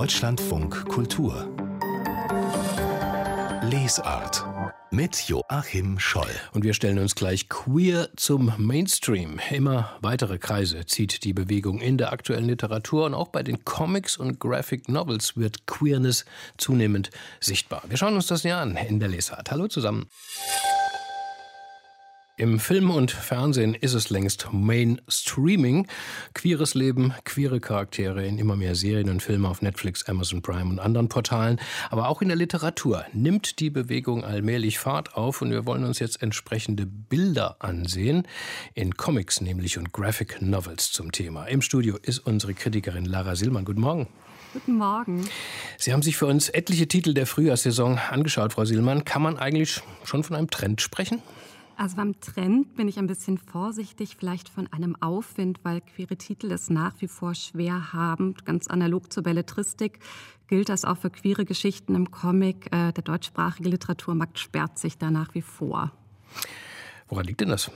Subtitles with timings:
[0.00, 1.46] Deutschlandfunk Kultur
[3.64, 4.46] Lesart
[4.90, 6.30] mit Joachim Scholl.
[6.54, 9.38] Und wir stellen uns gleich queer zum Mainstream.
[9.50, 14.16] Immer weitere Kreise zieht die Bewegung in der aktuellen Literatur und auch bei den Comics
[14.16, 16.24] und Graphic Novels wird Queerness
[16.56, 17.82] zunehmend sichtbar.
[17.86, 19.50] Wir schauen uns das näher an in der Lesart.
[19.50, 20.08] Hallo zusammen.
[22.40, 25.86] Im Film und Fernsehen ist es längst Mainstreaming.
[26.32, 30.78] Queeres Leben, queere Charaktere in immer mehr Serien und Filmen auf Netflix, Amazon Prime und
[30.78, 31.60] anderen Portalen.
[31.90, 35.98] Aber auch in der Literatur nimmt die Bewegung allmählich Fahrt auf und wir wollen uns
[35.98, 38.26] jetzt entsprechende Bilder ansehen.
[38.72, 41.44] In Comics nämlich und Graphic Novels zum Thema.
[41.44, 43.66] Im Studio ist unsere Kritikerin Lara Sillmann.
[43.66, 44.08] Guten Morgen.
[44.54, 45.28] Guten Morgen.
[45.76, 49.04] Sie haben sich für uns etliche Titel der Frühjahrssaison angeschaut, Frau Sillmann.
[49.04, 51.20] Kann man eigentlich schon von einem Trend sprechen?
[51.80, 56.52] Also beim Trend bin ich ein bisschen vorsichtig, vielleicht von einem Aufwind, weil queere Titel
[56.52, 58.34] es nach wie vor schwer haben.
[58.44, 59.98] Ganz analog zur Belletristik
[60.46, 62.66] gilt das auch für queere Geschichten im Comic.
[62.66, 65.90] Äh, der deutschsprachige Literaturmarkt sperrt sich da nach wie vor.
[67.08, 67.70] Woran liegt denn das?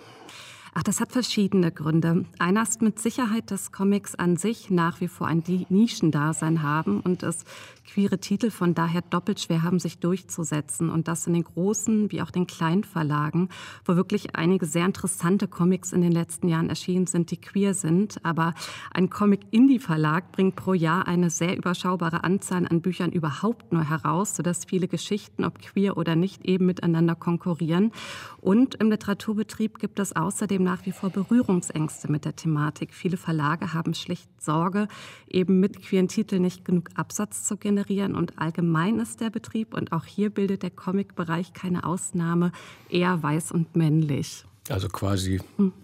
[0.75, 2.27] Ach, das hat verschiedene Gründe.
[2.39, 7.23] Einer ist mit Sicherheit, dass Comics an sich nach wie vor ein Nischendasein haben und
[7.23, 7.45] es
[7.85, 10.91] queere Titel von daher doppelt schwer haben, sich durchzusetzen.
[10.91, 13.49] Und das in den großen wie auch den kleinen Verlagen,
[13.85, 18.25] wo wirklich einige sehr interessante Comics in den letzten Jahren erschienen sind, die queer sind.
[18.25, 18.55] Aber
[18.93, 24.65] ein Comic-Indie-Verlag bringt pro Jahr eine sehr überschaubare Anzahl an Büchern überhaupt nur heraus, sodass
[24.65, 27.93] viele Geschichten, ob queer oder nicht, eben miteinander konkurrieren.
[28.41, 32.95] Und im Literaturbetrieb gibt es außerdem nach wie vor Berührungsängste mit der Thematik.
[32.95, 34.89] Viele Verlage haben schlicht Sorge,
[35.29, 37.74] eben mit queeren Titeln nicht genug Absatz zu generieren.
[38.15, 42.53] Und allgemein ist der Betrieb, und auch hier bildet der Comic-Bereich keine Ausnahme,
[42.89, 44.45] eher weiß und männlich.
[44.69, 45.41] Also quasi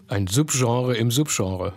[0.07, 1.73] ein Subgenre im Subgenre.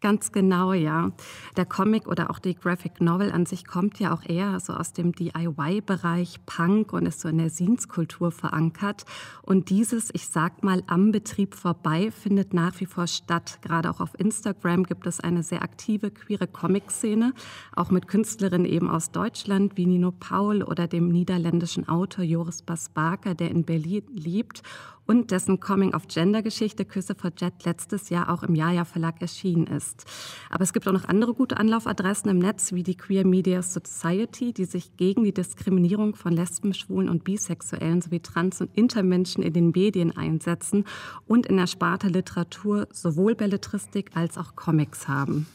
[0.00, 1.10] Ganz genau, ja.
[1.56, 4.92] Der Comic oder auch die Graphic Novel an sich kommt ja auch eher so aus
[4.92, 9.04] dem DIY-Bereich Punk und ist so in der Scenes-Kultur verankert.
[9.42, 13.58] Und dieses, ich sag mal, am Betrieb vorbei findet nach wie vor statt.
[13.60, 17.32] Gerade auch auf Instagram gibt es eine sehr aktive queere Comic-Szene,
[17.74, 23.34] auch mit Künstlerinnen eben aus Deutschland wie Nino Paul oder dem niederländischen Autor Joris Basbaker,
[23.34, 24.62] der in Berlin lebt
[25.08, 30.04] und dessen Coming-of-Gender-Geschichte Küsse for Jet letztes Jahr auch im Jaja Verlag erschienen ist.
[30.50, 34.52] Aber es gibt auch noch andere gute Anlaufadressen im Netz, wie die Queer Media Society,
[34.52, 39.54] die sich gegen die Diskriminierung von Lesben, Schwulen und Bisexuellen sowie Trans- und Intermenschen in
[39.54, 40.84] den Medien einsetzen
[41.26, 45.46] und in der Sparte Literatur sowohl Belletristik als auch Comics haben.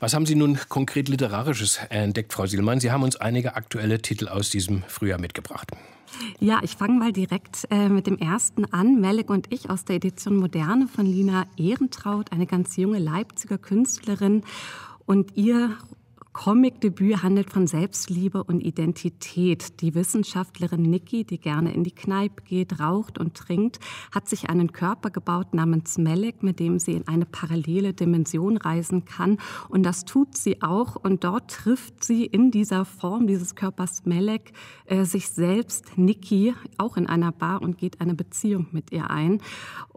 [0.00, 2.80] Was haben Sie nun konkret Literarisches entdeckt, Frau Sielmann?
[2.80, 5.70] Sie haben uns einige aktuelle Titel aus diesem Frühjahr mitgebracht.
[6.40, 9.00] Ja, ich fange mal direkt äh, mit dem ersten an.
[9.00, 14.42] Melek und ich aus der Edition Moderne von Lina Ehrentraut, eine ganz junge Leipziger Künstlerin.
[15.06, 15.76] Und ihr
[16.38, 19.80] Comicdebüt handelt von Selbstliebe und Identität.
[19.80, 23.80] Die Wissenschaftlerin Niki, die gerne in die Kneipe geht, raucht und trinkt,
[24.12, 29.04] hat sich einen Körper gebaut namens Melek, mit dem sie in eine parallele Dimension reisen
[29.04, 29.38] kann.
[29.68, 30.94] Und das tut sie auch.
[30.94, 34.52] Und dort trifft sie in dieser Form dieses Körpers Melek
[34.86, 39.42] äh, sich selbst, Niki, auch in einer Bar und geht eine Beziehung mit ihr ein.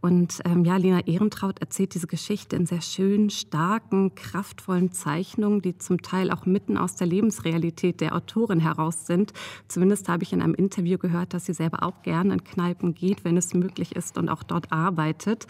[0.02, 5.78] Und ähm, ja, Lena Ehrentraut erzählt diese Geschichte in sehr schönen, starken, kraftvollen Zeichnungen, die
[5.78, 9.34] zum Teil auch mitten aus der Lebensrealität der Autorin heraus sind.
[9.68, 13.24] Zumindest habe ich in einem Interview gehört, dass sie selber auch gerne in Kneipen geht,
[13.24, 15.48] wenn es möglich ist und auch dort arbeitet.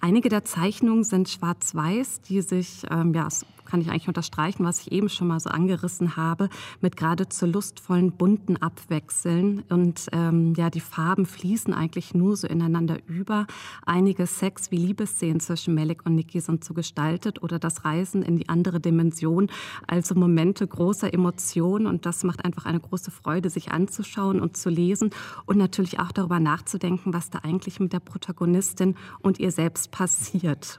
[0.00, 3.28] Einige der Zeichnungen sind schwarz-weiß, die sich ähm, ja,
[3.70, 6.48] kann ich eigentlich unterstreichen, was ich eben schon mal so angerissen habe,
[6.80, 9.62] mit geradezu lustvollen, bunten Abwechseln.
[9.68, 13.46] Und ähm, ja, die Farben fließen eigentlich nur so ineinander über.
[13.86, 18.36] Einige Sex- wie Liebesszenen zwischen Melek und Niki sind so gestaltet oder das Reisen in
[18.36, 19.48] die andere Dimension.
[19.86, 24.68] Also Momente großer Emotionen und das macht einfach eine große Freude, sich anzuschauen und zu
[24.68, 25.10] lesen
[25.46, 30.78] und natürlich auch darüber nachzudenken, was da eigentlich mit der Protagonistin und ihr selbst passiert.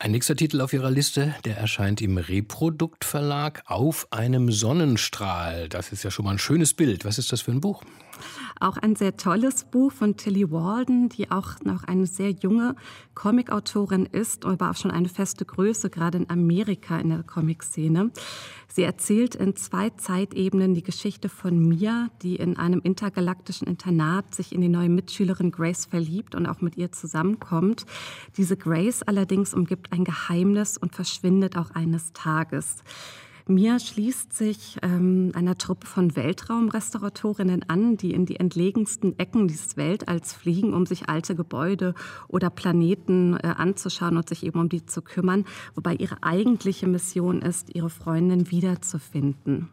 [0.00, 5.68] Ein nächster Titel auf Ihrer Liste, der erscheint im Reproduktverlag auf einem Sonnenstrahl.
[5.68, 7.04] Das ist ja schon mal ein schönes Bild.
[7.04, 7.82] Was ist das für ein Buch?
[8.60, 12.76] Auch ein sehr tolles Buch von Tilly Walden, die auch noch eine sehr junge
[13.14, 18.10] Comicautorin ist, aber auch schon eine feste Größe, gerade in Amerika in der Comic-Szene.
[18.68, 24.54] Sie erzählt in zwei Zeitebenen die Geschichte von Mia, die in einem intergalaktischen Internat sich
[24.54, 27.86] in die neue Mitschülerin Grace verliebt und auch mit ihr zusammenkommt.
[28.36, 32.76] Diese Grace allerdings umgibt ein Geheimnis und verschwindet auch eines Tages.
[33.50, 39.78] Mia schließt sich ähm, einer Truppe von Weltraumrestauratorinnen an, die in die entlegensten Ecken dieses
[39.78, 41.94] Weltalls fliegen, um sich alte Gebäude
[42.28, 47.40] oder Planeten äh, anzuschauen und sich eben um die zu kümmern, wobei ihre eigentliche Mission
[47.40, 49.70] ist, ihre Freundin wiederzufinden.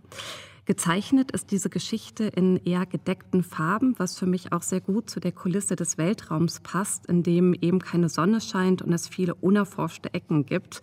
[0.65, 5.19] Gezeichnet ist diese Geschichte in eher gedeckten Farben, was für mich auch sehr gut zu
[5.19, 10.11] der Kulisse des Weltraums passt, in dem eben keine Sonne scheint und es viele unerforschte
[10.15, 10.81] Ecken gibt.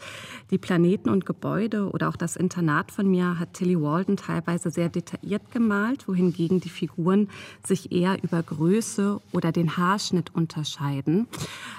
[0.52, 4.88] Die Planeten und Gebäude oder auch das Internat von mir hat Tilly Walden teilweise sehr
[4.88, 7.28] detailliert gemalt, wohingegen die Figuren
[7.66, 11.26] sich eher über Größe oder den Haarschnitt unterscheiden.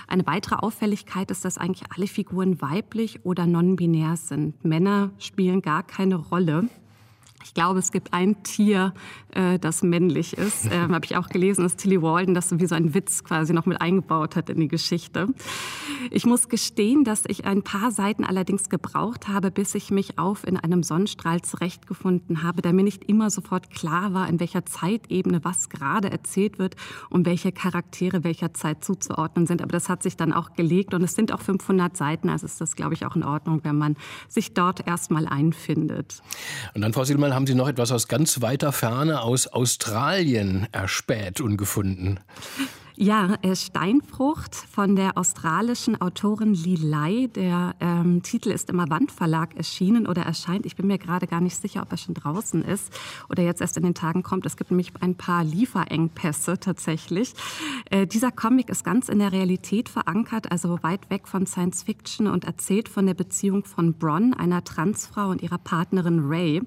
[0.10, 4.66] Eine weitere Auffälligkeit ist, dass eigentlich alle Figuren weiblich oder non-binär sind.
[4.66, 6.68] Männer spielen gar keine Rolle.
[7.44, 8.94] Ich glaube, es gibt ein Tier,
[9.36, 10.68] äh, das männlich ist.
[10.74, 13.66] Ähm, Habe ich auch gelesen, dass Tilly Walden das wie so ein Witz quasi noch
[13.66, 15.28] mit eingebaut hat in die Geschichte.
[16.10, 20.48] Ich muss gestehen, dass ich ein paar Seiten allerdings gebraucht habe, bis ich mich auf
[20.48, 25.44] in einem Sonnenstrahl zurechtgefunden habe, da mir nicht immer sofort klar war, in welcher Zeitebene
[25.44, 26.76] was gerade erzählt wird
[27.10, 29.62] und welche Charaktere welcher Zeit zuzuordnen sind.
[29.62, 32.62] Aber das hat sich dann auch gelegt und es sind auch 500 Seiten, also ist
[32.62, 33.96] das, glaube ich, auch in Ordnung, wenn man
[34.28, 36.22] sich dort erstmal einfindet.
[36.74, 41.40] Und dann, Frau Sielmann, haben Sie noch etwas aus ganz weiter Ferne, aus Australien, erspäht
[41.40, 42.20] und gefunden.
[42.96, 47.28] Ja, äh, Steinfrucht von der australischen Autorin Li Lai.
[47.34, 50.68] Der ähm, Titel ist im Wandverlag erschienen oder erscheint.
[50.68, 52.94] Ich bin mir gerade gar nicht sicher, ob er schon draußen ist
[53.30, 54.46] oder jetzt erst in den Tagen kommt.
[54.46, 57.34] Es gibt nämlich ein paar Lieferengpässe tatsächlich.
[57.90, 62.28] Äh, dieser Comic ist ganz in der Realität verankert, also weit weg von Science Fiction
[62.28, 66.62] und erzählt von der Beziehung von Bron, einer Transfrau und ihrer Partnerin Ray.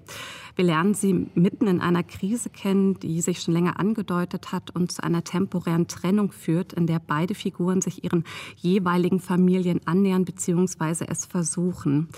[0.57, 4.91] Wir lernen sie mitten in einer Krise kennen, die sich schon länger angedeutet hat und
[4.91, 8.25] zu einer temporären Trennung Trennung führt, in der beide Figuren sich ihren
[8.57, 11.05] jeweiligen Familien annähern bzw.
[11.09, 12.09] es versuchen.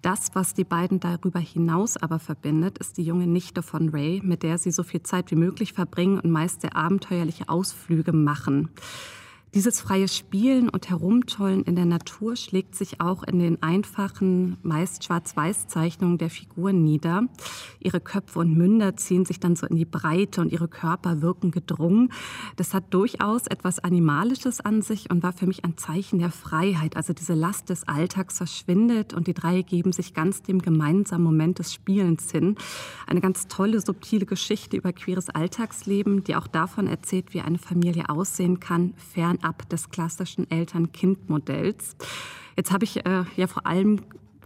[0.00, 4.42] Das, was die beiden darüber hinaus aber verbindet, ist die junge Nichte von Ray, mit
[4.42, 8.70] der sie so viel Zeit wie möglich verbringen und meist sehr abenteuerliche Ausflüge machen.
[9.54, 15.04] Dieses freie Spielen und Herumtollen in der Natur schlägt sich auch in den einfachen, meist
[15.04, 17.24] Schwarz-Weiß-Zeichnungen der Figuren nieder.
[17.78, 21.50] Ihre Köpfe und Münder ziehen sich dann so in die Breite und ihre Körper wirken
[21.50, 22.10] gedrungen.
[22.56, 26.96] Das hat durchaus etwas Animalisches an sich und war für mich ein Zeichen der Freiheit.
[26.96, 31.58] Also diese Last des Alltags verschwindet und die drei geben sich ganz dem gemeinsamen Moment
[31.58, 32.56] des Spielens hin.
[33.06, 38.08] Eine ganz tolle, subtile Geschichte über queeres Alltagsleben, die auch davon erzählt, wie eine Familie
[38.08, 41.96] aussehen kann, fern fernab des klassischen Eltern-Kind-Modells.
[42.56, 44.00] Jetzt habe ich äh, ja vor allem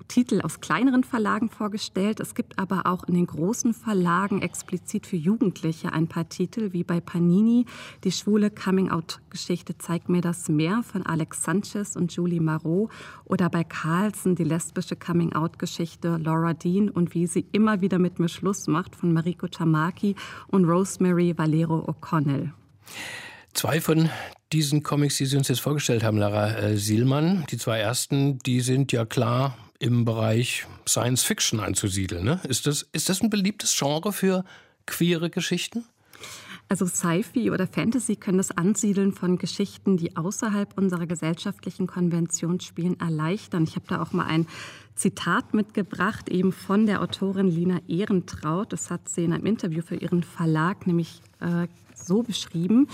[0.08, 2.20] Titel aus kleineren Verlagen vorgestellt.
[2.20, 6.84] Es gibt aber auch in den großen Verlagen explizit für Jugendliche ein paar Titel, wie
[6.84, 7.66] bei Panini
[8.04, 12.92] die schwule Coming-out-Geschichte zeigt mir das mehr von Alex Sanchez und Julie Marot
[13.24, 18.28] oder bei Carlsen die lesbische Coming-out-Geschichte Laura Dean und wie sie immer wieder mit mir
[18.28, 20.14] Schluss macht von Mariko Tamaki
[20.46, 22.52] und Rosemary Valero O'Connell.
[23.56, 24.10] Zwei von
[24.52, 28.60] diesen Comics, die Sie uns jetzt vorgestellt haben, Lara äh, Sielmann, die zwei ersten, die
[28.60, 32.24] sind ja klar im Bereich Science Fiction anzusiedeln.
[32.24, 32.40] Ne?
[32.48, 34.44] Ist, das, ist das ein beliebtes Genre für
[34.86, 35.84] queere Geschichten?
[36.68, 42.98] Also Sci-Fi oder Fantasy können das Ansiedeln von Geschichten, die außerhalb unserer gesellschaftlichen Konvention spielen,
[42.98, 43.64] erleichtern.
[43.64, 44.48] Ich habe da auch mal ein
[44.96, 48.72] Zitat mitgebracht, eben von der Autorin Lina Ehrentraut.
[48.72, 52.88] Das hat sie in einem Interview für ihren Verlag nämlich äh, so beschrieben.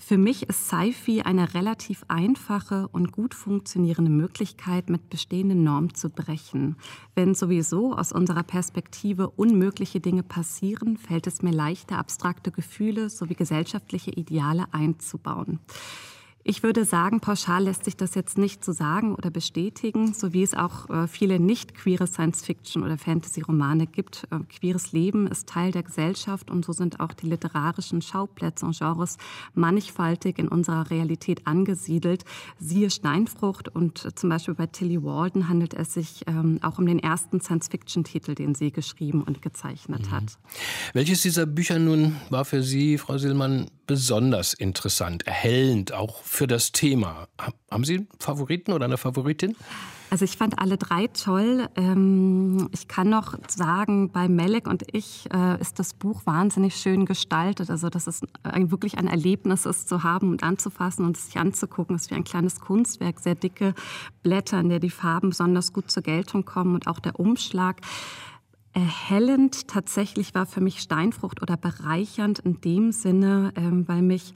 [0.00, 6.08] Für mich ist Sci-Fi eine relativ einfache und gut funktionierende Möglichkeit, mit bestehenden Normen zu
[6.08, 6.76] brechen.
[7.16, 13.34] Wenn sowieso aus unserer Perspektive unmögliche Dinge passieren, fällt es mir leichter, abstrakte Gefühle sowie
[13.34, 15.58] gesellschaftliche Ideale einzubauen.
[16.50, 20.42] Ich würde sagen, pauschal lässt sich das jetzt nicht so sagen oder bestätigen, so wie
[20.42, 24.26] es auch äh, viele nicht queere Science-Fiction- oder Fantasy-Romane gibt.
[24.30, 28.78] Äh, queeres Leben ist Teil der Gesellschaft und so sind auch die literarischen Schauplätze und
[28.78, 29.18] Genres
[29.52, 32.24] mannigfaltig in unserer Realität angesiedelt.
[32.58, 36.98] Siehe Steinfrucht und zum Beispiel bei Tilly Walden handelt es sich ähm, auch um den
[36.98, 40.10] ersten Science-Fiction-Titel, den sie geschrieben und gezeichnet mhm.
[40.12, 40.38] hat.
[40.94, 46.70] Welches dieser Bücher nun war für Sie, Frau Sillmann, besonders interessant, erhellend, auch für das
[46.70, 47.26] Thema.
[47.70, 49.56] Haben Sie einen Favoriten oder eine Favoritin?
[50.10, 51.68] Also ich fand alle drei toll.
[51.74, 57.04] Ähm, ich kann noch sagen, bei Melek und ich äh, ist das Buch wahnsinnig schön
[57.04, 57.70] gestaltet.
[57.70, 61.96] Also dass es wirklich ein Erlebnis ist zu haben und anzufassen und sich anzugucken.
[61.96, 63.74] Es ist wie ein kleines Kunstwerk, sehr dicke
[64.22, 67.80] Blätter, in der die Farben besonders gut zur Geltung kommen und auch der Umschlag.
[68.78, 74.34] Erhellend tatsächlich war für mich Steinfrucht oder bereichernd in dem Sinne, ähm, weil mich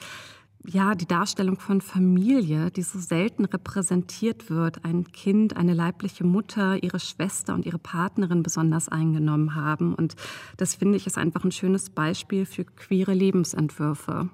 [0.65, 4.85] ja, die Darstellung von Familie, die so selten repräsentiert wird.
[4.85, 9.95] Ein Kind, eine leibliche Mutter, ihre Schwester und ihre Partnerin besonders eingenommen haben.
[9.95, 10.17] Und
[10.57, 14.29] das finde ich ist einfach ein schönes Beispiel für queere Lebensentwürfe.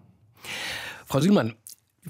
[1.04, 1.54] Frau Sielmann,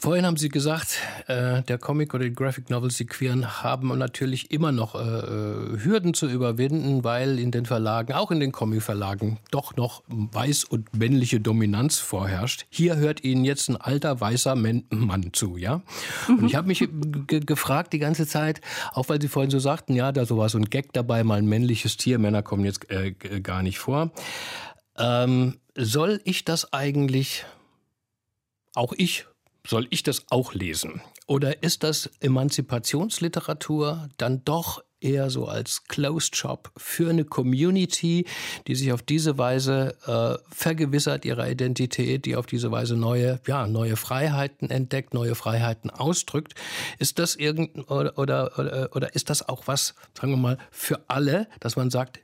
[0.01, 4.51] Vorhin haben Sie gesagt, äh, der Comic oder die Graphic Novels, die Queeren, haben natürlich
[4.53, 9.39] immer noch äh, äh, Hürden zu überwinden, weil in den Verlagen, auch in den Comic-Verlagen,
[9.51, 12.67] doch noch weiß und männliche Dominanz vorherrscht.
[12.71, 15.83] Hier hört Ihnen jetzt ein alter weißer Mann zu, ja?
[16.29, 16.89] Und ich habe mich
[17.27, 18.61] gefragt die ganze Zeit,
[18.93, 21.39] auch weil Sie vorhin so sagten, ja, da so war so ein Gag dabei, mal
[21.39, 24.13] ein männliches Tier, Männer kommen jetzt äh, gar nicht vor.
[24.97, 27.45] Ähm, soll ich das eigentlich,
[28.75, 29.27] auch ich
[29.69, 31.03] soll ich das auch lesen?
[31.27, 38.27] Oder ist das Emanzipationsliteratur dann doch eher so als Closed Shop für eine Community,
[38.67, 43.67] die sich auf diese Weise äh, vergewissert ihrer Identität, die auf diese Weise neue, ja,
[43.67, 46.55] neue Freiheiten entdeckt, neue Freiheiten ausdrückt.
[46.99, 51.05] Ist das irgend oder, oder, oder, oder ist das auch was, sagen wir mal, für
[51.09, 52.21] alle, dass man sagt,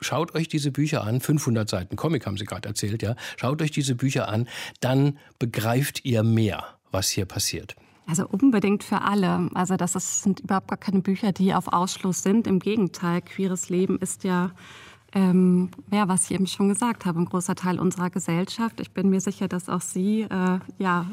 [0.00, 3.70] schaut euch diese Bücher an, 500 Seiten Comic haben Sie gerade erzählt, ja, schaut euch
[3.70, 4.48] diese Bücher an,
[4.80, 7.76] dann begreift ihr mehr was hier passiert?
[8.06, 9.50] Also unbedingt für alle.
[9.54, 12.46] Also das ist, sind überhaupt gar keine Bücher, die auf Ausschluss sind.
[12.46, 14.52] Im Gegenteil, queeres Leben ist ja,
[15.12, 18.80] ähm, ja, was ich eben schon gesagt habe, ein großer Teil unserer Gesellschaft.
[18.80, 21.06] Ich bin mir sicher, dass auch Sie, äh, ja,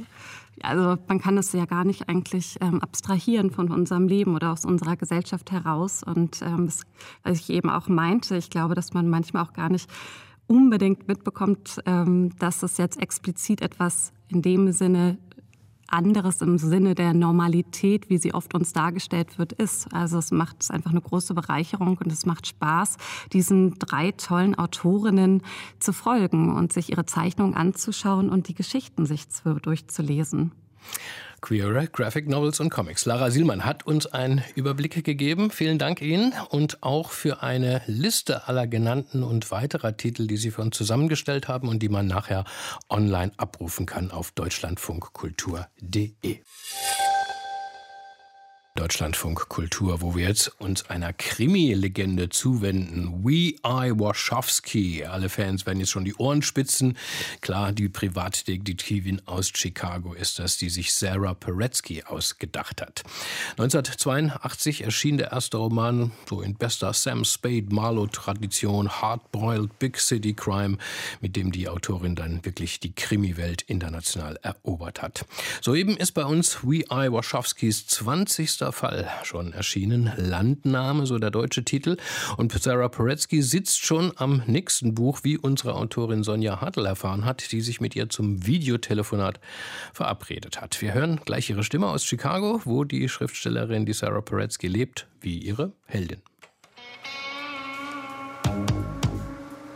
[0.61, 4.63] also man kann es ja gar nicht eigentlich ähm, abstrahieren von unserem Leben oder aus
[4.63, 6.03] unserer Gesellschaft heraus.
[6.03, 6.81] Und ähm, das,
[7.23, 9.89] was ich eben auch meinte, ich glaube, dass man manchmal auch gar nicht
[10.45, 15.17] unbedingt mitbekommt, ähm, dass es jetzt explizit etwas in dem Sinne
[15.93, 19.93] anderes im Sinne der Normalität, wie sie oft uns dargestellt wird, ist.
[19.93, 22.97] Also es macht es einfach eine große Bereicherung und es macht Spaß,
[23.31, 25.43] diesen drei tollen Autorinnen
[25.79, 29.25] zu folgen und sich ihre Zeichnungen anzuschauen und die Geschichten sich
[29.61, 30.51] durchzulesen.
[31.43, 33.05] Queere Graphic Novels und Comics.
[33.05, 35.51] Lara Sielmann hat uns einen Überblick gegeben.
[35.51, 40.51] Vielen Dank Ihnen und auch für eine Liste aller genannten und weiterer Titel, die Sie
[40.51, 42.45] für uns zusammengestellt haben und die man nachher
[42.89, 46.39] online abrufen kann auf deutschlandfunkkultur.de.
[48.75, 53.23] Deutschlandfunk Kultur, wo wir jetzt uns einer Krimi-Legende zuwenden.
[53.23, 55.05] We I Wachowski.
[55.05, 56.97] Alle Fans werden jetzt schon die Ohren spitzen.
[57.41, 63.03] Klar, die Privatdetektivin aus Chicago ist das, die sich Sarah Paretsky ausgedacht hat.
[63.57, 70.79] 1982 erschien der erste Roman, so in bester Sam Spade Marlowe-Tradition, Hardboiled Big City Crime,
[71.21, 75.25] mit dem die Autorin dann wirklich die Krimi-Welt international erobert hat.
[75.61, 80.11] Soeben ist bei uns We I Wachowskis 20 erster Fall schon erschienen.
[80.17, 81.97] Landnahme, so der deutsche Titel.
[82.37, 87.51] Und Sarah Poretsky sitzt schon am nächsten Buch, wie unsere Autorin Sonja Hartl erfahren hat,
[87.51, 89.39] die sich mit ihr zum Videotelefonat
[89.93, 90.81] verabredet hat.
[90.81, 95.37] Wir hören gleich ihre Stimme aus Chicago, wo die Schriftstellerin, die Sarah Poretsky lebt, wie
[95.37, 96.21] ihre Heldin.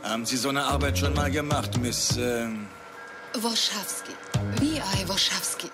[0.03, 2.17] Haben Sie so eine Arbeit schon mal gemacht, Miss...
[2.17, 2.47] Äh
[3.33, 4.13] Warschawski.
[4.59, 5.69] Wie I Warschawski.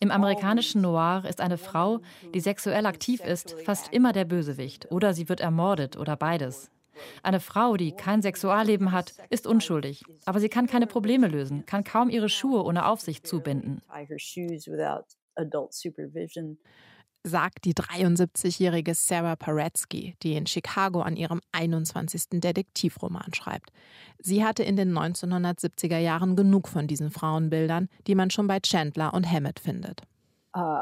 [0.00, 2.00] Im amerikanischen Noir ist eine Frau,
[2.34, 6.70] die sexuell aktiv ist, fast immer der Bösewicht oder sie wird ermordet oder beides.
[7.22, 11.84] Eine Frau, die kein Sexualleben hat, ist unschuldig, aber sie kann keine Probleme lösen, kann
[11.84, 13.80] kaum ihre Schuhe ohne Aufsicht zubinden
[17.22, 22.40] sagt die 73-jährige Sarah Paretsky, die in Chicago an ihrem 21.
[22.40, 23.70] Detektivroman schreibt.
[24.18, 29.14] Sie hatte in den 1970er Jahren genug von diesen Frauenbildern, die man schon bei Chandler
[29.14, 30.02] und Hammett findet.
[30.52, 30.80] Uh,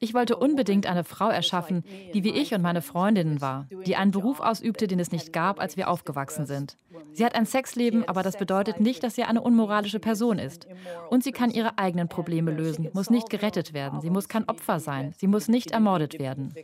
[0.00, 4.10] ich wollte unbedingt eine Frau erschaffen, die wie ich und meine Freundinnen war, die einen
[4.10, 6.76] Beruf ausübte, den es nicht gab, als wir aufgewachsen sind.
[7.14, 10.66] Sie hat ein Sexleben, aber das bedeutet nicht, dass sie eine unmoralische Person ist.
[11.08, 14.78] Und sie kann ihre eigenen Probleme lösen, muss nicht gerettet werden, sie muss kein Opfer
[14.78, 16.54] sein, sie muss nicht ermordet werden.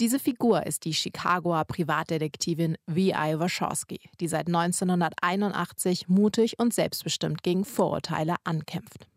[0.00, 3.40] Diese Figur ist die Chicagoer Privatdetektivin V.I.
[3.40, 9.08] Wachowski, die seit 1981 mutig und selbstbestimmt gegen Vorurteile ankämpft.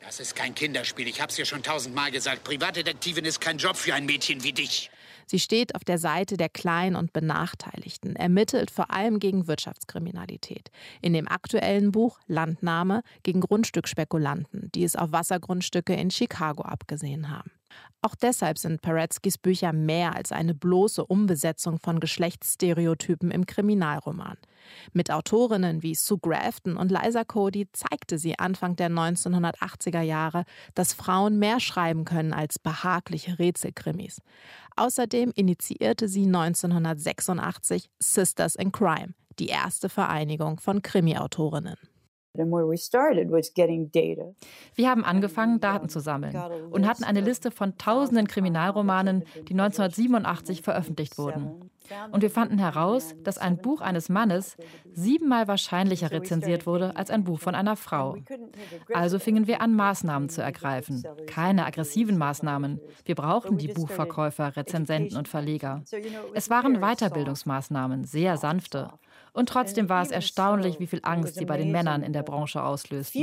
[0.00, 1.08] Das ist kein Kinderspiel.
[1.08, 2.42] Ich hab's dir schon tausendmal gesagt.
[2.44, 4.90] Privatdetektivin ist kein Job für ein Mädchen wie dich.
[5.26, 10.70] Sie steht auf der Seite der Kleinen und Benachteiligten, ermittelt vor allem gegen Wirtschaftskriminalität.
[11.02, 17.52] In dem aktuellen Buch Landnahme gegen Grundstückspekulanten, die es auf Wassergrundstücke in Chicago abgesehen haben.
[18.02, 24.38] Auch deshalb sind Paretskis Bücher mehr als eine bloße Umbesetzung von Geschlechtsstereotypen im Kriminalroman.
[24.92, 30.94] Mit Autorinnen wie Sue Grafton und Liza Cody zeigte sie Anfang der 1980er Jahre, dass
[30.94, 34.22] Frauen mehr schreiben können als behagliche Rätselkrimis.
[34.76, 41.76] Außerdem initiierte sie 1986 Sisters in Crime, die erste Vereinigung von Krimiautorinnen.
[44.74, 46.36] Wir haben angefangen, Daten zu sammeln
[46.70, 51.70] und hatten eine Liste von tausenden Kriminalromanen, die 1987 veröffentlicht wurden.
[52.12, 54.56] Und wir fanden heraus, dass ein Buch eines Mannes
[54.92, 58.16] siebenmal wahrscheinlicher rezensiert wurde als ein Buch von einer Frau.
[58.92, 61.02] Also fingen wir an, Maßnahmen zu ergreifen.
[61.26, 62.80] Keine aggressiven Maßnahmen.
[63.04, 65.82] Wir brauchten die Buchverkäufer, Rezensenten und Verleger.
[66.34, 68.90] Es waren Weiterbildungsmaßnahmen, sehr sanfte.
[69.32, 72.62] Und trotzdem war es erstaunlich, wie viel Angst sie bei den Männern in der Branche
[72.62, 73.20] auslösten.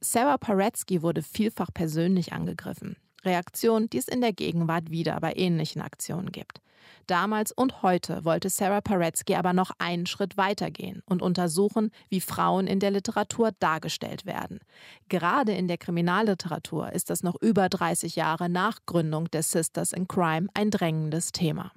[0.00, 2.96] Sarah Paretsky wurde vielfach persönlich angegriffen.
[3.24, 6.60] Reaktion, die es in der Gegenwart wieder bei ähnlichen Aktionen gibt.
[7.06, 12.66] Damals und heute wollte Sarah Paretsky aber noch einen Schritt weitergehen und untersuchen, wie Frauen
[12.66, 14.60] in der Literatur dargestellt werden.
[15.08, 20.08] Gerade in der Kriminalliteratur ist das noch über 30 Jahre nach Gründung der Sisters in
[20.08, 21.72] Crime ein drängendes Thema.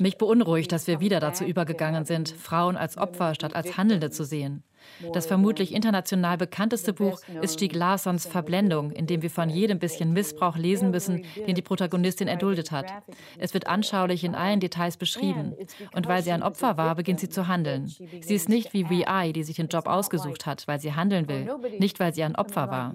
[0.00, 4.24] Mich beunruhigt, dass wir wieder dazu übergegangen sind, Frauen als Opfer statt als Handelnde zu
[4.24, 4.64] sehen.
[5.12, 10.12] Das vermutlich international bekannteste Buch ist Stieg Larssons Verblendung, in dem wir von jedem bisschen
[10.12, 12.92] Missbrauch lesen müssen, den die Protagonistin erduldet hat.
[13.38, 15.54] Es wird anschaulich in allen Details beschrieben.
[15.94, 17.86] Und weil sie ein Opfer war, beginnt sie zu handeln.
[17.86, 21.48] Sie ist nicht wie VI, die sich den Job ausgesucht hat, weil sie handeln will,
[21.78, 22.94] nicht weil sie ein Opfer war.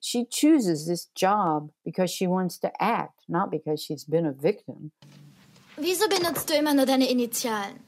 [0.00, 4.92] She chooses this job because she wants to act, not because she's been a victim.
[5.76, 7.80] Wieso benutzt du immer nur deine Initialen?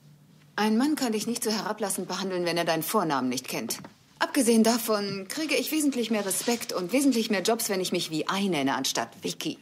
[0.57, 3.79] Ein Mann kann dich nicht so herablassend behandeln, wenn er deinen Vornamen nicht kennt.
[4.19, 8.27] Abgesehen davon kriege ich wesentlich mehr Respekt und wesentlich mehr Jobs, wenn ich mich wie
[8.31, 9.59] I nenne, anstatt Vicky.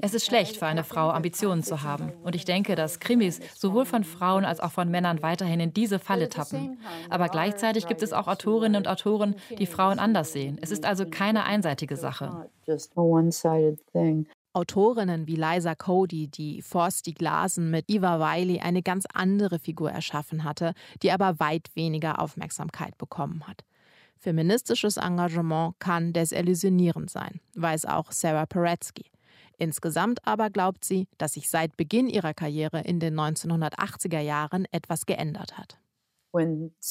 [0.00, 2.12] Es ist schlecht für eine Frau, Ambitionen zu haben.
[2.22, 5.98] Und ich denke, dass Krimis sowohl von Frauen als auch von Männern weiterhin in diese
[5.98, 6.78] Falle tappen.
[7.10, 10.58] Aber gleichzeitig gibt es auch Autorinnen und Autoren, die Frauen anders sehen.
[10.60, 12.48] Es ist also keine einseitige Sache.
[14.54, 20.44] Autorinnen wie Liza Cody, die Forsti Glasen mit Eva Wiley eine ganz andere Figur erschaffen
[20.44, 23.64] hatte, die aber weit weniger Aufmerksamkeit bekommen hat.
[24.22, 29.06] Feministisches Engagement kann desillusionierend sein, weiß auch Sarah Paretsky.
[29.58, 35.06] Insgesamt aber glaubt sie, dass sich seit Beginn ihrer Karriere in den 1980er Jahren etwas
[35.06, 35.81] geändert hat.
[36.32, 36.88] Als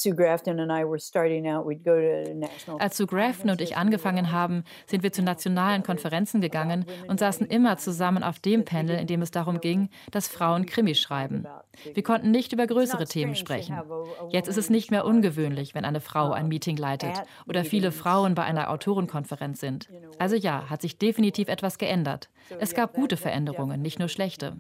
[2.98, 7.78] Sue Grafton und ich angefangen haben, sind wir zu nationalen Konferenzen gegangen und saßen immer
[7.78, 11.48] zusammen auf dem Panel, in dem es darum ging, dass Frauen Krimi schreiben.
[11.94, 13.82] Wir konnten nicht über größere Themen sprechen.
[14.30, 18.36] Jetzt ist es nicht mehr ungewöhnlich, wenn eine Frau ein Meeting leitet oder viele Frauen
[18.36, 19.90] bei einer Autorenkonferenz sind.
[20.20, 22.30] Also ja, hat sich definitiv etwas geändert.
[22.60, 24.58] Es gab gute Veränderungen, nicht nur schlechte.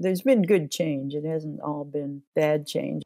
[0.00, 1.16] There's been good change.
[1.16, 3.02] It hasn't all been bad change.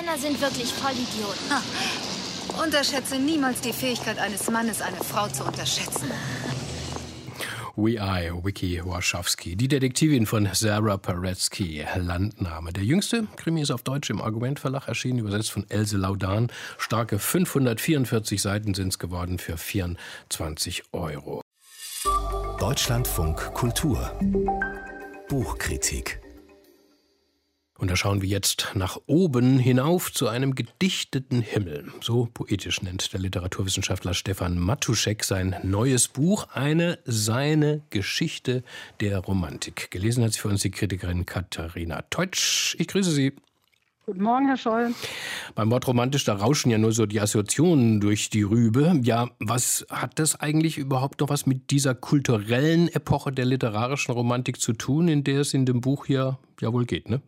[0.00, 1.50] Männer sind wirklich Vollidioten.
[1.50, 2.62] Ha.
[2.62, 6.10] Unterschätze niemals die Fähigkeit eines Mannes, eine Frau zu unterschätzen.
[7.74, 12.72] We I, Vicky Warschawski, die Detektivin von Sarah Paretsky, Landnahme.
[12.72, 16.48] Der jüngste Krimi ist auf Deutsch im Argumentverlag erschienen, übersetzt von Else Laudan.
[16.76, 21.40] Starke 544 Seiten sind es geworden für 24 Euro.
[22.60, 24.12] Deutschlandfunk Kultur
[25.28, 26.20] Buchkritik
[27.78, 31.90] und da schauen wir jetzt nach oben hinauf zu einem gedichteten Himmel.
[32.00, 38.64] So poetisch nennt der Literaturwissenschaftler Stefan Matuschek sein neues Buch Eine seine Geschichte
[39.00, 39.90] der Romantik.
[39.92, 42.74] Gelesen hat sie für uns die Kritikerin Katharina Teutsch.
[42.78, 43.32] Ich grüße Sie.
[44.06, 44.94] Guten Morgen, Herr Scholl.
[45.54, 48.98] Beim Wort romantisch, da rauschen ja nur so die Assoziationen durch die Rübe.
[49.02, 54.60] Ja, was hat das eigentlich überhaupt noch was mit dieser kulturellen Epoche der literarischen Romantik
[54.60, 57.20] zu tun, in der es in dem Buch hier ja wohl geht, ne?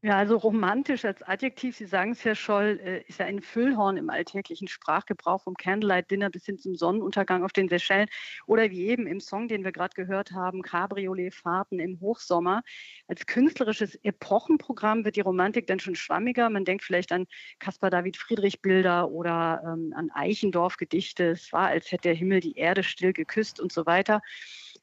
[0.00, 3.96] Ja, also romantisch als Adjektiv, Sie sagen es, Herr Scholl, äh, ist ja ein Füllhorn
[3.96, 8.08] im alltäglichen Sprachgebrauch vom Candlelight Dinner bis hin zum Sonnenuntergang auf den Seychellen
[8.46, 12.62] oder wie eben im Song, den wir gerade gehört haben, Cabriolet-Fahrten im Hochsommer.
[13.08, 16.48] Als künstlerisches Epochenprogramm wird die Romantik dann schon schwammiger.
[16.48, 17.26] Man denkt vielleicht an
[17.58, 21.30] Caspar David Friedrich Bilder oder ähm, an Eichendorff Gedichte.
[21.30, 24.20] Es war, als hätte der Himmel die Erde still geküsst und so weiter.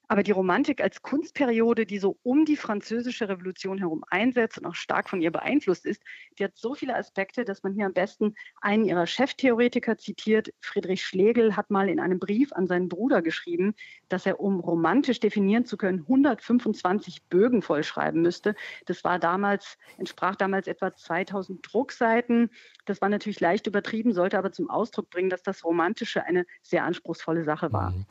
[0.07, 4.75] Aber die Romantik als Kunstperiode, die so um die französische Revolution herum einsetzt und auch
[4.75, 6.01] stark von ihr beeinflusst ist,
[6.37, 10.53] die hat so viele Aspekte, dass man hier am besten einen ihrer Cheftheoretiker zitiert.
[10.61, 13.73] Friedrich Schlegel hat mal in einem Brief an seinen Bruder geschrieben,
[14.09, 18.55] dass er, um romantisch definieren zu können, 125 Bögen vollschreiben müsste.
[18.85, 22.51] Das war damals, entsprach damals etwa 2000 Druckseiten.
[22.85, 26.83] Das war natürlich leicht übertrieben, sollte aber zum Ausdruck bringen, dass das Romantische eine sehr
[26.83, 27.91] anspruchsvolle Sache war.
[27.91, 28.05] Mhm.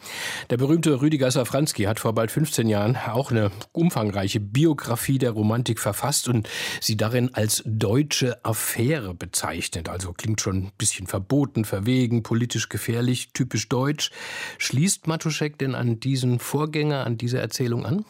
[0.50, 5.78] Der berühmte Rüdiger Safranski hat vor bald 15 Jahren auch eine umfangreiche Biografie der Romantik
[5.80, 6.48] verfasst und
[6.80, 9.88] sie darin als deutsche Affäre bezeichnet.
[9.88, 14.10] Also klingt schon ein bisschen verboten, verwegen, politisch gefährlich, typisch deutsch.
[14.58, 18.04] Schließt Matuschek denn an diesen Vorgänger, an diese Erzählung an?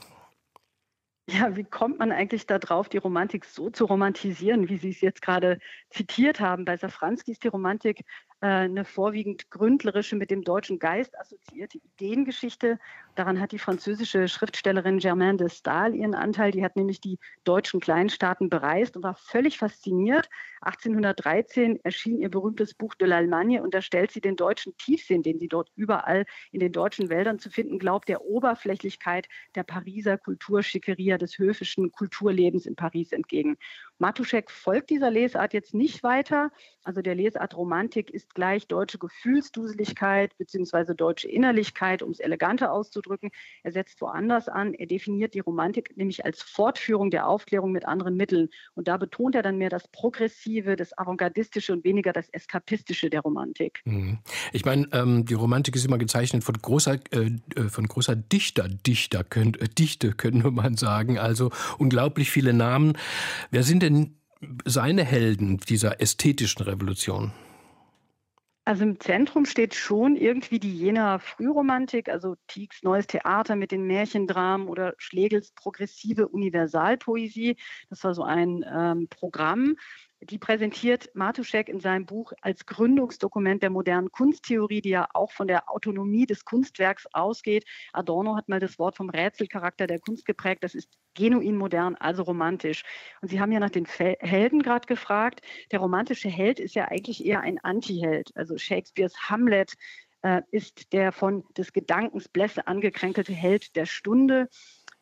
[1.28, 5.22] Ja, wie kommt man eigentlich darauf, die Romantik so zu romantisieren, wie Sie es jetzt
[5.22, 5.58] gerade
[5.88, 6.66] zitiert haben?
[6.66, 8.04] Bei Safranski ist die Romantik
[8.44, 12.78] eine vorwiegend gründlerische, mit dem deutschen Geist assoziierte Ideengeschichte.
[13.14, 16.50] Daran hat die französische Schriftstellerin Germaine de Stael ihren Anteil.
[16.50, 20.28] Die hat nämlich die deutschen Kleinstaaten bereist und war völlig fasziniert.
[20.60, 25.38] 1813 erschien ihr berühmtes Buch de l'Allemagne und da stellt sie den deutschen Tiefsinn, den
[25.38, 31.16] sie dort überall in den deutschen Wäldern zu finden glaubt, der Oberflächlichkeit der Pariser Kulturschickeria,
[31.16, 33.56] des höfischen Kulturlebens in Paris entgegen.
[33.98, 36.50] Matuschek folgt dieser Lesart jetzt nicht weiter.
[36.82, 40.94] Also der Lesart Romantik ist gleich deutsche Gefühlsduseligkeit bzw.
[40.94, 43.30] deutsche Innerlichkeit, um es eleganter auszudrücken.
[43.62, 44.74] Er setzt woanders an.
[44.74, 48.48] Er definiert die Romantik nämlich als Fortführung der Aufklärung mit anderen Mitteln.
[48.74, 53.20] Und da betont er dann mehr das Progressive, das Avantgardistische und weniger das Eskapistische der
[53.20, 53.80] Romantik.
[53.84, 54.18] Mhm.
[54.52, 58.68] Ich meine, ähm, die Romantik ist immer gezeichnet von großer, äh, äh von großer Dichter,
[58.68, 61.18] Dichter, könnt, äh, Dichte, könnte man sagen.
[61.18, 62.98] Also unglaublich viele Namen.
[63.50, 64.16] Wer sind denn
[64.64, 67.32] seine Helden dieser ästhetischen Revolution?
[68.66, 73.86] Also im Zentrum steht schon irgendwie die Jenaer Frühromantik, also Tiegs neues Theater mit den
[73.86, 77.56] Märchendramen oder Schlegels progressive Universalpoesie.
[77.90, 79.76] Das war so ein ähm, Programm.
[80.30, 85.46] Die präsentiert Matuschek in seinem Buch als Gründungsdokument der modernen Kunsttheorie, die ja auch von
[85.46, 87.66] der Autonomie des Kunstwerks ausgeht.
[87.92, 90.64] Adorno hat mal das Wort vom Rätselcharakter der Kunst geprägt.
[90.64, 92.84] Das ist genuin modern, also romantisch.
[93.20, 95.42] Und Sie haben ja nach den Helden gerade gefragt.
[95.72, 98.30] Der romantische Held ist ja eigentlich eher ein Antiheld.
[98.34, 99.74] Also Shakespeares Hamlet
[100.22, 104.48] äh, ist der von des Gedankens Blässe angekränkelte Held der Stunde.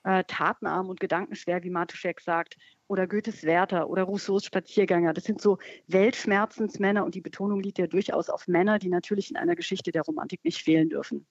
[0.05, 2.57] Äh, tatenarm und gedankenschwer, wie Matuschek sagt
[2.93, 5.15] oder Goethes Werther oder Rousseaus Spaziergänger.
[5.15, 9.37] Das sind so Weltschmerzensmänner und die Betonung liegt ja durchaus auf Männer, die natürlich in
[9.39, 11.27] einer Geschichte der Romantik nicht fehlen dürfen.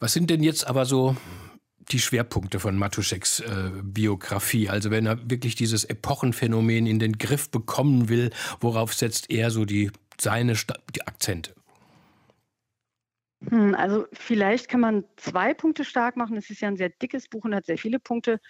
[0.00, 1.16] Was sind denn jetzt aber so
[1.92, 4.68] die Schwerpunkte von Matuscheks äh, Biografie?
[4.68, 9.64] Also wenn er wirklich dieses Epochenphänomen in den Griff bekommen will, worauf setzt er so
[9.64, 10.54] die, seine
[10.94, 11.54] die Akzente?
[13.48, 16.36] Hm, also vielleicht kann man zwei Punkte stark machen.
[16.36, 18.40] Es ist ja ein sehr dickes Buch und hat sehr viele Punkte.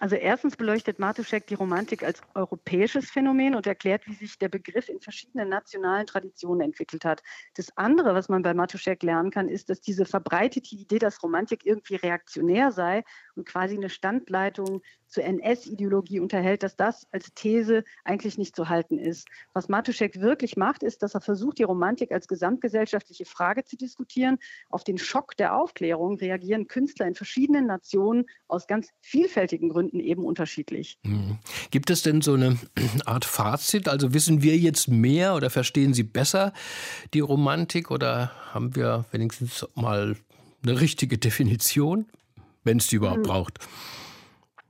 [0.00, 4.88] Also erstens beleuchtet Matuschek die Romantik als europäisches Phänomen und erklärt, wie sich der Begriff
[4.88, 7.22] in verschiedenen nationalen Traditionen entwickelt hat.
[7.54, 11.66] Das andere, was man bei Matuschek lernen kann, ist, dass diese verbreitete Idee, dass Romantik
[11.66, 14.80] irgendwie reaktionär sei und quasi eine Standleitung
[15.10, 19.28] zur NS-Ideologie unterhält, dass das als These eigentlich nicht zu halten ist.
[19.52, 24.38] Was Matuschek wirklich macht, ist, dass er versucht, die Romantik als gesamtgesellschaftliche Frage zu diskutieren.
[24.70, 30.24] Auf den Schock der Aufklärung reagieren Künstler in verschiedenen Nationen aus ganz vielfältigen Gründen eben
[30.24, 30.98] unterschiedlich.
[31.02, 31.38] Mhm.
[31.70, 32.58] Gibt es denn so eine
[33.04, 33.88] Art Fazit?
[33.88, 36.52] Also wissen wir jetzt mehr oder verstehen Sie besser
[37.14, 40.16] die Romantik oder haben wir wenigstens mal
[40.62, 42.06] eine richtige Definition,
[42.62, 43.28] wenn es die überhaupt mhm.
[43.28, 43.58] braucht?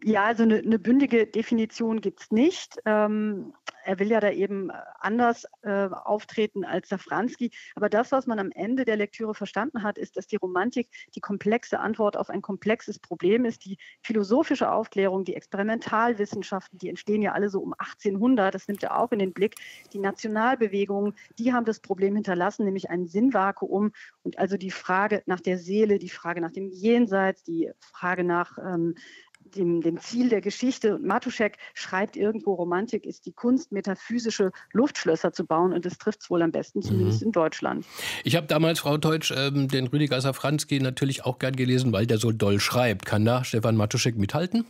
[0.02, 2.78] Ja, also eine, eine bündige Definition gibt es nicht.
[2.86, 3.52] Ähm,
[3.84, 7.50] er will ja da eben anders äh, auftreten als Safranski.
[7.74, 11.20] Aber das, was man am Ende der Lektüre verstanden hat, ist, dass die Romantik die
[11.20, 13.64] komplexe Antwort auf ein komplexes Problem ist.
[13.64, 18.98] Die philosophische Aufklärung, die Experimentalwissenschaften, die entstehen ja alle so um 1800, das nimmt er
[18.98, 19.56] auch in den Blick.
[19.92, 23.92] Die Nationalbewegungen, die haben das Problem hinterlassen, nämlich ein Sinnvakuum.
[24.22, 28.56] Und also die Frage nach der Seele, die Frage nach dem Jenseits, die Frage nach
[28.58, 28.94] ähm,
[29.40, 30.94] dem, dem Ziel der Geschichte.
[30.96, 35.72] Und Matuschek schreibt irgendwo, Romantik ist die Kunst, metaphysische Luftschlösser zu bauen.
[35.72, 37.26] Und das trifft es wohl am besten, zumindest mhm.
[37.26, 37.86] in Deutschland.
[38.24, 42.18] Ich habe damals, Frau Teutsch, ähm, den Rüdiger Safranski natürlich auch gern gelesen, weil der
[42.18, 43.06] so doll schreibt.
[43.06, 44.64] Kann da Stefan Matuschek mithalten?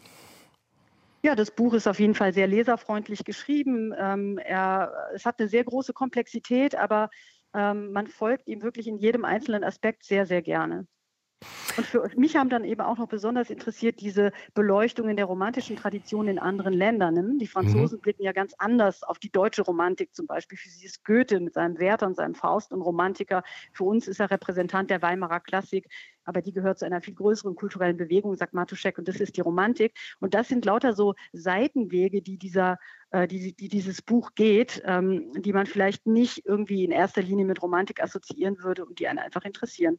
[1.22, 3.92] Ja, das Buch ist auf jeden Fall sehr leserfreundlich geschrieben.
[3.98, 7.10] Ähm, er, es hat eine sehr große Komplexität, aber
[7.54, 10.86] ähm, man folgt ihm wirklich in jedem einzelnen Aspekt sehr, sehr gerne.
[11.76, 16.28] Und für mich haben dann eben auch noch besonders interessiert diese Beleuchtungen der romantischen Tradition
[16.28, 17.14] in anderen Ländern.
[17.14, 17.38] Ne?
[17.40, 18.02] Die Franzosen mhm.
[18.02, 20.58] blicken ja ganz anders auf die deutsche Romantik zum Beispiel.
[20.58, 23.42] Für sie ist Goethe mit seinem Werther und seinem Faust und Romantiker.
[23.72, 25.88] Für uns ist er Repräsentant der Weimarer Klassik.
[26.24, 29.40] aber die gehört zu einer viel größeren kulturellen Bewegung, sagt Matuschek, und das ist die
[29.40, 29.94] Romantik.
[30.20, 32.78] Und das sind lauter so Seitenwege, die dieser
[33.10, 37.44] äh, die, die, dieses Buch geht, ähm, die man vielleicht nicht irgendwie in erster Linie
[37.44, 39.98] mit Romantik assoziieren würde und die einen einfach interessieren.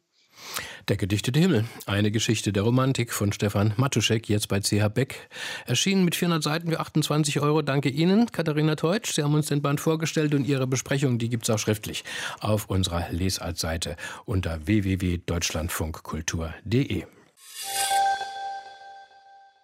[0.88, 5.28] Der gedichtete Himmel, eine Geschichte der Romantik von Stefan Matuschek, jetzt bei CH Beck.
[5.66, 7.62] Erschienen mit 400 Seiten für 28 Euro.
[7.62, 9.12] Danke Ihnen, Katharina Teutsch.
[9.12, 12.02] Sie haben uns den Band vorgestellt und Ihre Besprechung, die gibt es auch schriftlich
[12.40, 17.04] auf unserer Lesartseite unter www.deutschlandfunkkultur.de.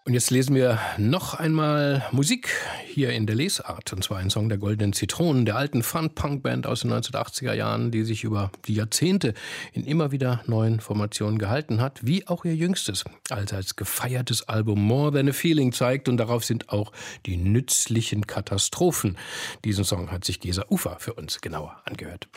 [0.09, 2.49] Und jetzt lesen wir noch einmal Musik
[2.87, 3.93] hier in der Lesart.
[3.93, 8.05] Und zwar ein Song der Goldenen Zitronen, der alten Fun-Punk-Band aus den 1980er Jahren, die
[8.05, 9.35] sich über die Jahrzehnte
[9.75, 14.81] in immer wieder neuen Formationen gehalten hat, wie auch ihr jüngstes, als als gefeiertes Album
[14.81, 16.09] More Than a Feeling zeigt.
[16.09, 16.91] Und darauf sind auch
[17.27, 19.19] die nützlichen Katastrophen.
[19.67, 22.29] Diesen Song hat sich Gesa Ufer für uns genauer angehört.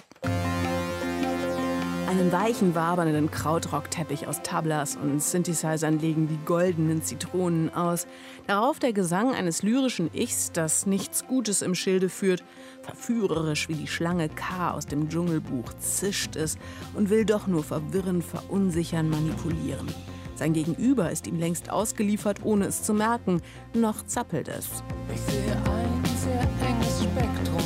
[2.32, 8.08] Weichen, wabernden Krautrockteppich aus Tablas und Synthesizern legen die goldenen Zitronen aus.
[8.48, 12.46] Darauf der Gesang eines lyrischen Ichs, das nichts Gutes im Schilde führt.
[12.84, 16.58] Verführerisch wie die Schlange K aus dem Dschungelbuch zischt es
[16.94, 19.88] und will doch nur verwirren, verunsichern, manipulieren.
[20.36, 23.42] Sein Gegenüber ist ihm längst ausgeliefert, ohne es zu merken.
[23.74, 24.70] Noch zappelt es.
[25.14, 27.60] Ich sehe ein sehr enges Spektrum,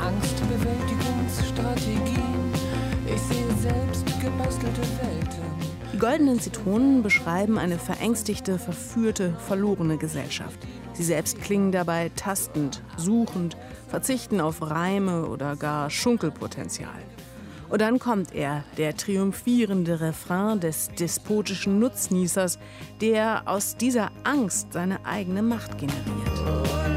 [0.00, 2.48] Angstbewältigungsstrategien.
[3.06, 5.42] Ich sehe selbst gebastelte Welten.
[5.92, 10.58] Die goldenen Zitronen beschreiben eine verängstigte, verführte, verlorene Gesellschaft.
[10.92, 13.56] Sie selbst klingen dabei tastend, suchend,
[13.88, 16.88] verzichten auf Reime oder gar Schunkelpotenzial.
[17.68, 22.58] Und dann kommt er, der triumphierende Refrain des despotischen Nutznießers,
[23.00, 26.87] der aus dieser Angst seine eigene Macht generiert.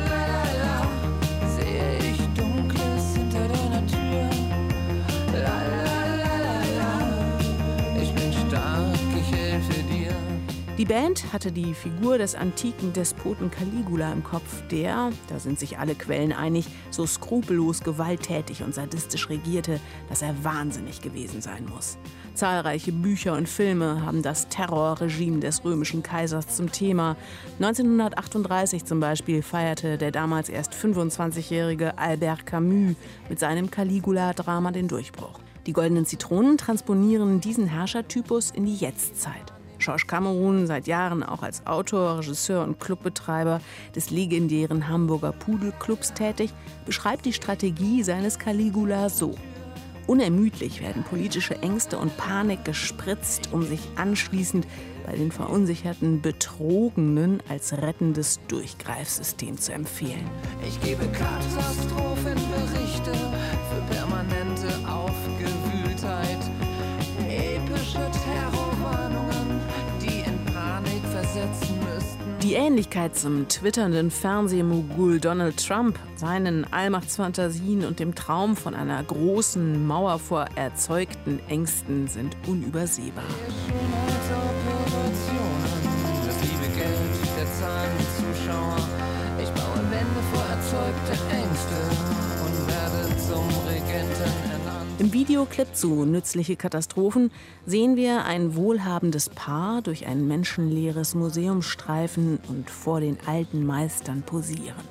[10.81, 15.77] Die Band hatte die Figur des antiken Despoten Caligula im Kopf, der, da sind sich
[15.77, 21.99] alle Quellen einig, so skrupellos gewalttätig und sadistisch regierte, dass er wahnsinnig gewesen sein muss.
[22.33, 27.15] Zahlreiche Bücher und Filme haben das Terrorregime des römischen Kaisers zum Thema.
[27.59, 32.95] 1938 zum Beispiel feierte der damals erst 25-jährige Albert Camus
[33.29, 35.41] mit seinem Caligula-Drama den Durchbruch.
[35.67, 39.53] Die goldenen Zitronen transponieren diesen Herrschertypus in die Jetztzeit.
[39.81, 43.61] George Cameron, seit Jahren auch als Autor, Regisseur und Clubbetreiber
[43.95, 46.53] des legendären Hamburger Pudelclubs tätig,
[46.85, 49.35] beschreibt die Strategie seines Caligula so.
[50.07, 54.67] Unermüdlich werden politische Ängste und Panik gespritzt, um sich anschließend
[55.05, 60.29] bei den verunsicherten Betrogenen als rettendes Durchgreifsystem zu empfehlen.
[60.67, 64.50] Ich gebe Katastrophenberichte für permanente
[72.51, 79.87] Die Ähnlichkeit zum twitternden Fernsehmogul Donald Trump, seinen Allmachtsfantasien und dem Traum von einer großen
[79.87, 83.23] Mauer vor erzeugten Ängsten sind unübersehbar.
[89.39, 91.77] Ich baue Wände vor erzeugte Ängste
[92.43, 94.50] und werde zum Regenten
[95.01, 97.31] im Videoclip zu Nützliche Katastrophen
[97.65, 104.21] sehen wir ein wohlhabendes Paar durch ein menschenleeres Museum streifen und vor den alten Meistern
[104.21, 104.83] posieren.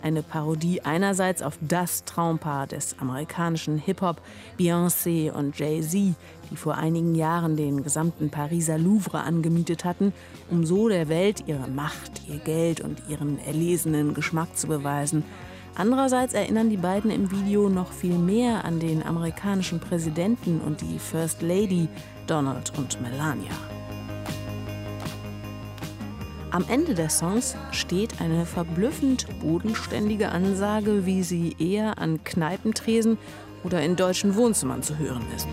[0.00, 4.22] Eine Parodie einerseits auf das Traumpaar des amerikanischen Hip-Hop,
[4.58, 6.14] Beyoncé und Jay-Z,
[6.50, 10.14] die vor einigen Jahren den gesamten Pariser Louvre angemietet hatten,
[10.50, 15.22] um so der Welt ihre Macht, ihr Geld und ihren erlesenen Geschmack zu beweisen–
[15.74, 20.98] Andererseits erinnern die beiden im Video noch viel mehr an den amerikanischen Präsidenten und die
[20.98, 21.88] First Lady
[22.26, 23.52] Donald und Melania.
[26.50, 33.18] Am Ende des Songs steht eine verblüffend bodenständige Ansage, wie sie eher an Kneipentresen
[33.62, 35.46] oder in deutschen Wohnzimmern zu hören ist.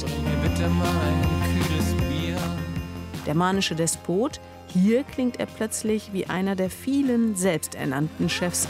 [3.27, 8.67] Der manische Despot, hier klingt er plötzlich wie einer der vielen selbsternannten Chefs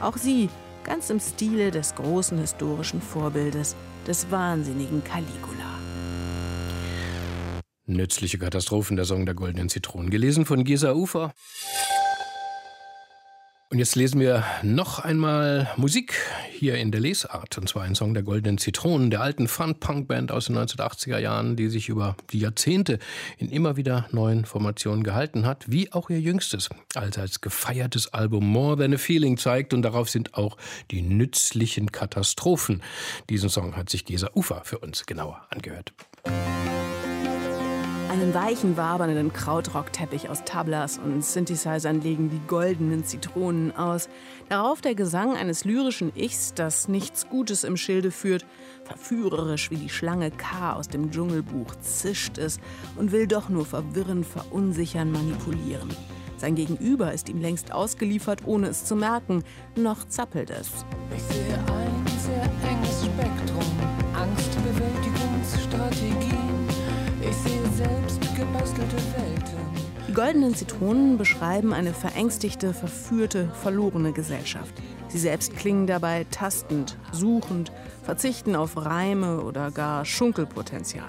[0.00, 0.48] auch sie
[0.84, 3.74] ganz im Stile des großen historischen Vorbildes
[4.06, 5.64] des wahnsinnigen Caligula.
[7.86, 11.32] Nützliche Katastrophen, der Song der goldenen Zitronen, gelesen von Gesa Ufer.
[13.68, 16.14] Und jetzt lesen wir noch einmal Musik
[16.52, 17.58] hier in der Lesart.
[17.58, 21.68] Und zwar ein Song der Goldenen Zitronen, der alten Fun-Punk-Band aus den 1980er Jahren, die
[21.68, 23.00] sich über die Jahrzehnte
[23.38, 28.76] in immer wieder neuen Formationen gehalten hat, wie auch ihr jüngstes, als gefeiertes Album More
[28.76, 29.74] Than a Feeling zeigt.
[29.74, 30.56] Und darauf sind auch
[30.92, 32.84] die nützlichen Katastrophen.
[33.30, 35.92] Diesen Song hat sich Gesa Ufer für uns genauer angehört.
[38.16, 44.08] Einen weichen, wabernden Krautrockteppich aus Tablas und Synthesizern legen die goldenen Zitronen aus.
[44.48, 48.46] Darauf der Gesang eines lyrischen Ichs, das nichts Gutes im Schilde führt.
[48.84, 52.58] Verführerisch wie die Schlange K aus dem Dschungelbuch zischt es
[52.96, 55.90] und will doch nur verwirren, verunsichern, manipulieren.
[56.38, 59.44] Sein Gegenüber ist ihm längst ausgeliefert, ohne es zu merken.
[59.76, 60.70] Noch zappelt es.
[61.14, 61.85] Ich sehe ein
[70.16, 74.72] goldenen Zitronen beschreiben eine verängstigte, verführte, verlorene Gesellschaft.
[75.08, 77.70] Sie selbst klingen dabei tastend, suchend,
[78.02, 81.04] verzichten auf Reime oder gar Schunkelpotenzial.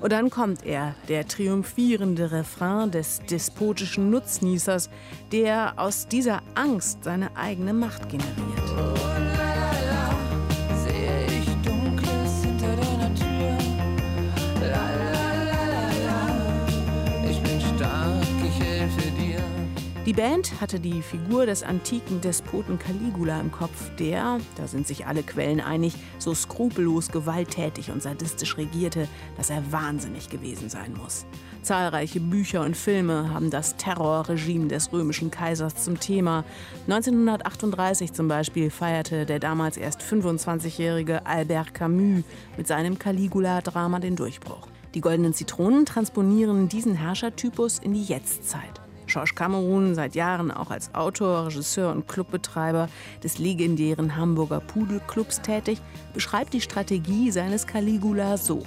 [0.00, 4.88] Und dann kommt er, der triumphierende Refrain des despotischen Nutznießers,
[5.30, 8.61] der aus dieser Angst seine eigene Macht generiert.
[20.12, 25.06] Die Band hatte die Figur des antiken Despoten Caligula im Kopf, der, da sind sich
[25.06, 31.24] alle Quellen einig, so skrupellos gewalttätig und sadistisch regierte, dass er wahnsinnig gewesen sein muss.
[31.62, 36.44] Zahlreiche Bücher und Filme haben das Terrorregime des römischen Kaisers zum Thema.
[36.88, 42.24] 1938 zum Beispiel feierte der damals erst 25-jährige Albert Camus
[42.58, 44.68] mit seinem Caligula-Drama den Durchbruch.
[44.92, 48.81] Die goldenen Zitronen transponieren diesen Herrschertypus in die Jetztzeit.
[49.12, 52.88] George Cameron, seit Jahren auch als Autor, Regisseur und Clubbetreiber
[53.22, 55.82] des legendären Hamburger Pudelclubs tätig,
[56.14, 58.62] beschreibt die Strategie seines Caligula so.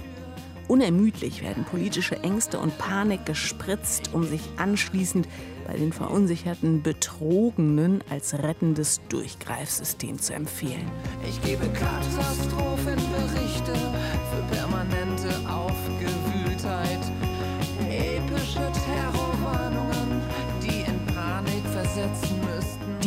[0.67, 5.27] Unermüdlich werden politische Ängste und Panik gespritzt, um sich anschließend
[5.67, 10.89] bei den verunsicherten Betrogenen als rettendes Durchgreifsystem zu empfehlen.
[11.27, 16.99] Ich gebe Katastrophenberichte für permanente Aufgewühltheit,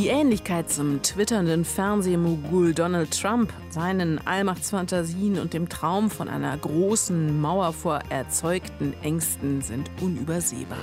[0.09, 7.39] Die Ähnlichkeit zum twitternden Fernsehmogul Donald Trump, seinen Allmachtsfantasien und dem Traum von einer großen
[7.39, 10.79] Mauer vor erzeugten Ängsten sind unübersehbar.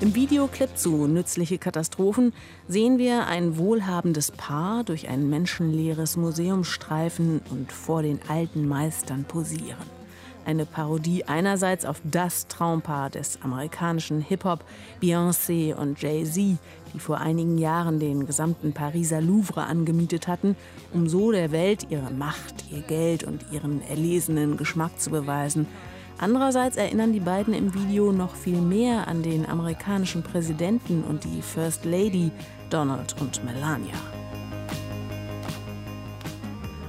[0.00, 2.32] Im Videoclip zu Nützliche Katastrophen
[2.68, 9.24] sehen wir ein wohlhabendes Paar durch ein menschenleeres Museum streifen und vor den alten Meistern
[9.24, 9.96] posieren.
[10.44, 14.64] Eine Parodie einerseits auf das Traumpaar des amerikanischen Hip-Hop,
[15.02, 16.58] Beyoncé und Jay-Z,
[16.94, 20.56] die vor einigen Jahren den gesamten Pariser Louvre angemietet hatten,
[20.92, 25.66] um so der Welt ihre Macht, ihr Geld und ihren erlesenen Geschmack zu beweisen–
[26.18, 31.42] Andererseits erinnern die beiden im Video noch viel mehr an den amerikanischen Präsidenten und die
[31.42, 32.30] First Lady
[32.70, 33.94] Donald und Melania.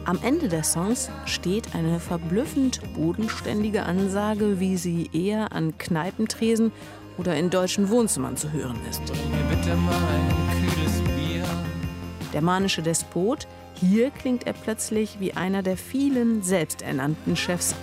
[0.06, 6.72] Am Ende des Songs steht eine verblüffend bodenständige Ansage, wie sie eher an Kneipentresen
[7.18, 9.02] oder in deutschen Wohnzimmern zu hören ist.
[12.34, 17.76] Der manische Despot, hier klingt er plötzlich wie einer der vielen selbsternannten Chefs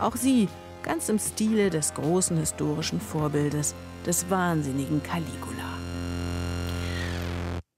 [0.00, 0.48] auch sie
[0.82, 3.74] ganz im Stile des großen historischen Vorbildes,
[4.06, 5.78] des wahnsinnigen Caligula.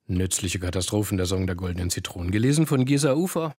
[0.06, 3.54] Nützliche Katastrophen, der Song der goldenen Zitronen, gelesen von Gesa Ufer.